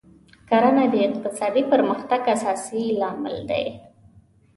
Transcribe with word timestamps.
کرنه 0.49 0.85
د 0.93 0.95
اقتصادي 1.07 1.63
پرمختګ 1.71 2.21
اساسي 2.35 2.81
لامل 2.99 3.37
دی. 3.49 3.65